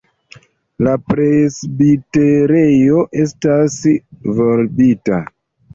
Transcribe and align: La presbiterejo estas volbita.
La 0.87 0.93
presbiterejo 1.11 3.07
estas 3.27 3.79
volbita. 4.43 5.25